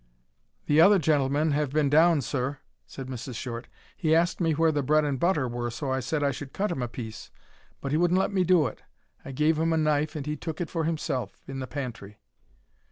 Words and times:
"The 0.65 0.81
other 0.81 0.97
gentleman 0.97 1.51
have 1.51 1.69
been 1.69 1.87
down, 1.87 2.21
Sir," 2.21 2.57
said 2.87 3.05
Mrs. 3.05 3.35
Short. 3.35 3.67
"He 3.95 4.15
asked 4.15 4.41
me 4.41 4.53
where 4.53 4.71
the 4.71 4.81
bread 4.81 5.05
and 5.05 5.19
butter 5.19 5.47
were, 5.47 5.69
so 5.69 5.91
I 5.91 5.99
said 5.99 6.23
should 6.33 6.47
I 6.47 6.57
cut 6.57 6.71
him 6.71 6.81
a 6.81 6.87
piece. 6.87 7.29
But 7.81 7.91
he 7.91 7.99
wouldn't 7.99 8.19
let 8.19 8.33
me 8.33 8.43
do 8.43 8.65
it. 8.65 8.81
I 9.23 9.31
gave 9.31 9.59
him 9.59 9.71
a 9.71 9.77
knife 9.77 10.15
and 10.15 10.25
he 10.25 10.35
took 10.35 10.59
it 10.59 10.71
for 10.71 10.85
himself, 10.85 11.43
in 11.47 11.59
the 11.59 11.67
pantry." 11.67 12.17